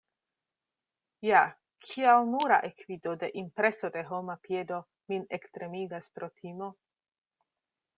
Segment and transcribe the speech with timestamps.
[1.27, 1.41] Ja,
[1.89, 4.83] kial nura ekvido de impreso de homa piedo
[5.15, 6.77] min ektremigas pro timo?